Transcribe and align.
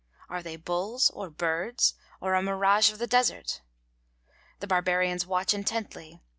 Are 0.29 0.41
they 0.41 0.55
bulls 0.55 1.11
or 1.11 1.29
birds, 1.29 1.93
or 2.19 2.33
a 2.33 2.41
mirage 2.41 2.91
of 2.91 2.97
the 2.97 3.05
desert? 3.05 3.61
The 4.59 4.65
Barbarians 4.65 5.27
watch 5.27 5.53
intently. 5.53 6.19